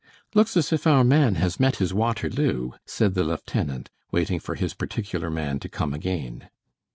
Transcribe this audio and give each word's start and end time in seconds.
"Looks 0.33 0.57
as 0.57 0.73
if 0.73 0.87
our 0.87 1.03
man 1.03 1.35
had 1.35 1.59
met 1.59 1.75
his 1.75 1.93
Waterloo," 1.93 2.71
said 2.87 3.13
the 3.13 3.23
lieutenant, 3.23 3.91
waiting 4.11 4.39
for 4.39 4.55
his 4.55 4.73
particular 4.73 5.29
man 5.29 5.59
to 5.59 5.69
come 5.69 5.93
again. 5.93 6.49